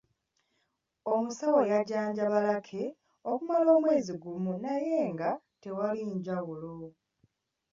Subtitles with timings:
[1.13, 2.83] Omusawo yajjanjaba Lucky
[3.31, 5.29] okumala omwezi gumu naye nga
[5.61, 6.75] tewali njawulo.